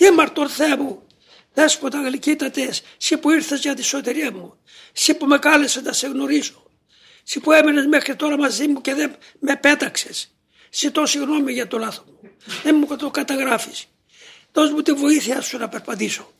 Ήμαρτον 0.00 0.48
Θεέ 0.48 0.76
μου, 0.76 1.02
δέσποτα 1.52 2.02
γλυκύτατε, 2.02 2.70
εσύ 2.98 3.16
που 3.18 3.30
ήρθες 3.30 3.60
για 3.60 3.74
τη 3.74 3.82
σωτηρία 3.82 4.32
μου, 4.32 4.58
εσύ 4.96 5.14
που 5.14 5.26
με 5.26 5.38
κάλεσες 5.38 5.82
να 5.82 5.92
σε 5.92 6.06
γνωρίσω, 6.06 6.70
εσύ 7.26 7.40
που 7.40 7.52
έμενες 7.52 7.86
μέχρι 7.86 8.16
τώρα 8.16 8.38
μαζί 8.38 8.68
μου 8.68 8.80
και 8.80 8.94
δεν 8.94 9.16
με 9.38 9.56
πέταξες. 9.56 10.34
Ζητώ 10.72 11.06
συγγνώμη 11.06 11.52
για 11.52 11.66
το 11.66 11.78
λάθος 11.78 12.04
μου. 12.06 12.30
Δεν 12.62 12.74
μου 12.76 12.96
το 12.96 13.10
καταγράφεις, 13.10 13.86
Δώσ' 14.52 14.70
μου 14.70 14.82
τη 14.82 14.92
βοήθεια 14.92 15.40
σου 15.40 15.58
να 15.58 15.68
περπατήσω. 15.68 16.32